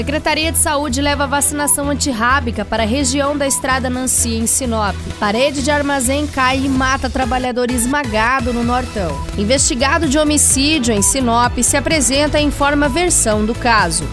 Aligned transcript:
Secretaria 0.00 0.50
de 0.50 0.56
Saúde 0.56 1.02
leva 1.02 1.26
vacinação 1.26 1.90
antirrábica 1.90 2.64
para 2.64 2.84
a 2.84 2.86
região 2.86 3.36
da 3.36 3.46
Estrada 3.46 3.90
Nancy, 3.90 4.34
em 4.34 4.46
Sinop. 4.46 4.96
Parede 5.18 5.62
de 5.62 5.70
armazém 5.70 6.26
cai 6.26 6.56
e 6.56 6.70
mata 6.70 7.10
trabalhador 7.10 7.70
esmagado 7.70 8.50
no 8.50 8.64
Nortão. 8.64 9.14
Investigado 9.36 10.08
de 10.08 10.18
homicídio 10.18 10.94
em 10.94 11.02
Sinop 11.02 11.58
se 11.58 11.76
apresenta 11.76 12.40
e 12.40 12.44
informa 12.44 12.88
versão 12.88 13.44
do 13.44 13.54
caso. 13.54 14.08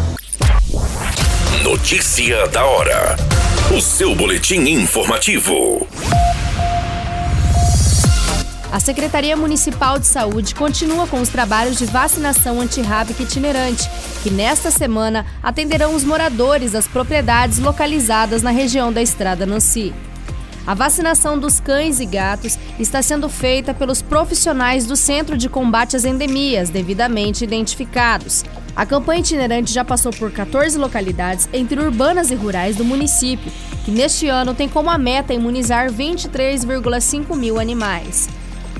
Notícia 1.63 2.45
da 2.49 2.65
hora. 2.65 3.15
O 3.73 3.79
seu 3.79 4.13
boletim 4.13 4.59
informativo. 4.67 5.87
A 8.69 8.81
Secretaria 8.81 9.37
Municipal 9.37 9.97
de 9.97 10.05
Saúde 10.05 10.53
continua 10.53 11.07
com 11.07 11.21
os 11.21 11.29
trabalhos 11.29 11.77
de 11.77 11.85
vacinação 11.85 12.59
antirrábica 12.59 13.23
itinerante, 13.23 13.89
que 14.21 14.29
nesta 14.29 14.69
semana 14.69 15.25
atenderão 15.41 15.95
os 15.95 16.03
moradores 16.03 16.73
das 16.73 16.85
propriedades 16.85 17.59
localizadas 17.59 18.41
na 18.41 18.51
região 18.51 18.91
da 18.91 19.01
Estrada 19.01 19.45
Nancy. 19.45 19.93
A 20.65 20.73
vacinação 20.73 21.39
dos 21.39 21.61
cães 21.61 22.01
e 22.01 22.05
gatos 22.05 22.59
está 22.77 23.01
sendo 23.01 23.29
feita 23.29 23.73
pelos 23.73 24.01
profissionais 24.01 24.85
do 24.85 24.97
Centro 24.97 25.37
de 25.37 25.47
Combate 25.47 25.95
às 25.95 26.03
Endemias, 26.03 26.69
devidamente 26.69 27.45
identificados. 27.45 28.43
A 28.75 28.85
campanha 28.85 29.21
itinerante 29.21 29.71
já 29.71 29.85
passou 29.85 30.11
por 30.11 30.29
14 30.29 30.77
localidades 30.77 31.47
entre 31.53 31.79
urbanas 31.79 32.31
e 32.31 32.35
rurais 32.35 32.75
do 32.75 32.83
município, 32.83 33.49
que 33.85 33.91
neste 33.91 34.27
ano 34.27 34.53
tem 34.53 34.67
como 34.67 34.95
meta 34.97 35.33
imunizar 35.33 35.89
23,5 35.89 37.33
mil 37.33 37.57
animais 37.57 38.27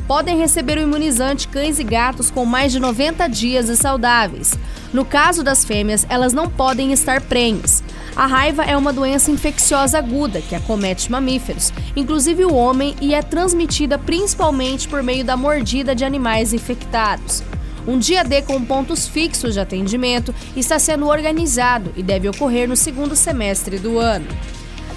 podem 0.07 0.37
receber 0.37 0.77
o 0.77 0.81
imunizante 0.81 1.47
cães 1.47 1.79
e 1.79 1.83
gatos 1.83 2.31
com 2.31 2.45
mais 2.45 2.71
de 2.71 2.79
90 2.79 3.27
dias 3.27 3.69
e 3.69 3.75
saudáveis. 3.75 4.57
No 4.93 5.03
caso 5.03 5.43
das 5.43 5.65
fêmeas, 5.65 6.05
elas 6.09 6.33
não 6.33 6.49
podem 6.49 6.93
estar 6.93 7.21
prenhes. 7.21 7.83
A 8.15 8.25
raiva 8.25 8.63
é 8.63 8.75
uma 8.75 8.93
doença 8.93 9.29
infecciosa 9.29 9.97
aguda 9.97 10.41
que 10.41 10.55
acomete 10.55 11.11
mamíferos, 11.11 11.71
inclusive 11.95 12.45
o 12.45 12.55
homem, 12.55 12.95
e 13.01 13.13
é 13.13 13.21
transmitida 13.21 13.97
principalmente 13.99 14.87
por 14.87 15.03
meio 15.03 15.23
da 15.23 15.37
mordida 15.37 15.93
de 15.93 16.05
animais 16.05 16.53
infectados. 16.53 17.43
Um 17.87 17.97
dia 17.97 18.23
D 18.23 18.41
com 18.41 18.63
pontos 18.65 19.07
fixos 19.07 19.53
de 19.53 19.59
atendimento 19.59 20.35
está 20.55 20.77
sendo 20.77 21.07
organizado 21.07 21.93
e 21.95 22.03
deve 22.03 22.27
ocorrer 22.27 22.67
no 22.67 22.75
segundo 22.75 23.15
semestre 23.15 23.77
do 23.77 23.97
ano. 23.97 24.27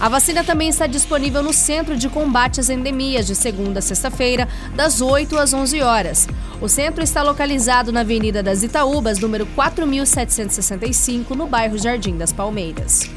A 0.01 0.09
vacina 0.09 0.43
também 0.43 0.70
está 0.70 0.87
disponível 0.87 1.43
no 1.43 1.53
Centro 1.53 1.95
de 1.95 2.09
Combate 2.09 2.59
às 2.59 2.70
Endemias, 2.70 3.27
de 3.27 3.34
segunda 3.34 3.81
a 3.81 3.83
sexta-feira, 3.83 4.48
das 4.75 5.03
8 5.03 5.37
às 5.37 5.53
11 5.53 5.83
horas. 5.83 6.27
O 6.59 6.69
centro 6.69 7.05
está 7.05 7.23
localizado 7.23 7.93
na 7.93 8.01
Avenida 8.01 8.43
das 8.43 8.62
Itaúbas, 8.62 9.19
número 9.19 9.45
4765, 9.55 11.34
no 11.34 11.47
bairro 11.47 11.77
Jardim 11.77 12.17
das 12.17 12.33
Palmeiras. 12.33 13.11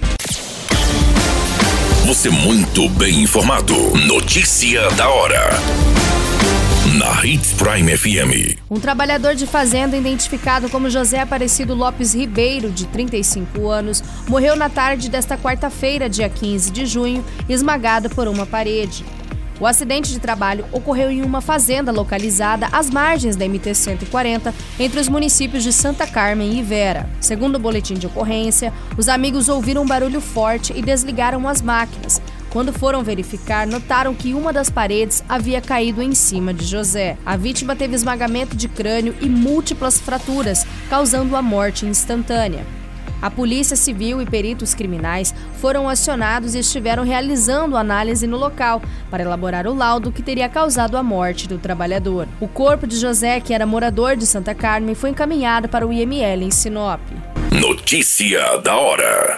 Você 2.06 2.30
muito 2.30 2.90
bem 2.90 3.22
informado. 3.22 3.74
Notícia 4.06 4.90
da 4.92 5.08
hora 5.08 5.58
na 6.92 7.26
Hits 7.26 7.54
Prime 7.54 7.98
FM. 7.98 8.60
Um 8.70 8.78
trabalhador 8.78 9.36
de 9.36 9.48
fazenda 9.48 9.96
identificado 9.96 10.70
como 10.70 10.90
José 10.90 11.22
Aparecido 11.22 11.74
Lopes 11.74 12.14
Ribeiro, 12.14 12.70
de 12.70 12.86
35 12.88 13.70
anos, 13.70 14.04
morreu 14.28 14.56
na 14.58 14.68
tarde 14.68 15.10
desta 15.10 15.38
quarta-feira, 15.38 16.10
dia 16.10 16.28
15 16.28 16.72
de 16.72 16.86
junho, 16.86 17.24
esmagado 17.48 18.10
por 18.10 18.28
uma 18.28 18.46
parede. 18.46 19.06
O 19.62 19.66
acidente 19.66 20.12
de 20.12 20.20
trabalho 20.20 20.66
ocorreu 20.74 21.10
em 21.10 21.22
uma 21.22 21.40
fazenda 21.40 21.90
localizada 21.90 22.68
às 22.70 22.90
margens 22.90 23.38
da 23.38 23.46
MT-140, 23.46 24.54
entre 24.78 25.00
os 25.00 25.08
municípios 25.08 25.64
de 25.64 25.72
Santa 25.72 26.06
Carmen 26.06 26.60
e 26.60 26.62
Vera. 26.62 27.10
Segundo 27.22 27.56
o 27.56 27.60
boletim 27.60 27.94
de 27.94 28.08
ocorrência, 28.08 28.74
os 28.98 29.08
amigos 29.08 29.48
ouviram 29.48 29.84
um 29.84 29.88
barulho 29.88 30.20
forte 30.20 30.74
e 30.76 30.82
desligaram 30.82 31.48
as 31.48 31.62
máquinas. 31.62 32.22
Quando 32.54 32.72
foram 32.72 33.04
verificar, 33.04 33.66
notaram 33.66 34.14
que 34.14 34.36
uma 34.36 34.54
das 34.54 34.70
paredes 34.70 35.24
havia 35.28 35.60
caído 35.60 36.04
em 36.04 36.14
cima 36.14 36.54
de 36.54 36.64
José. 36.64 37.18
A 37.26 37.36
vítima 37.36 37.76
teve 37.76 37.96
esmagamento 37.96 38.56
de 38.56 38.68
crânio 38.68 39.16
e 39.20 39.28
múltiplas 39.28 40.00
fraturas, 40.00 40.64
causando 40.88 41.36
a 41.36 41.42
morte 41.42 41.88
instantânea. 41.88 42.64
A 43.20 43.32
Polícia 43.32 43.76
Civil 43.76 44.22
e 44.22 44.26
peritos 44.28 44.76
criminais 44.76 45.34
foram 45.60 45.90
acionados 45.90 46.54
e 46.54 46.60
estiveram 46.60 47.04
realizando 47.04 47.76
análise 47.76 48.28
no 48.28 48.38
local 48.38 48.84
para 49.10 49.24
elaborar 49.24 49.66
o 49.66 49.74
laudo 49.74 50.12
que 50.12 50.22
teria 50.22 50.48
causado 50.48 50.96
a 50.96 51.02
morte 51.02 51.48
do 51.48 51.58
trabalhador. 51.58 52.28
O 52.40 52.48
corpo 52.48 52.86
de 52.86 52.98
José, 52.98 53.40
que 53.40 53.52
era 53.52 53.66
morador 53.66 54.16
de 54.16 54.28
Santa 54.28 54.54
Carmen, 54.54 54.94
foi 54.94 55.10
encaminhado 55.10 55.68
para 55.68 55.88
o 55.88 55.92
IML 55.92 56.44
em 56.44 56.52
Sinop. 56.52 57.02
Notícia 57.52 58.58
da 58.60 58.76
hora. 58.76 59.38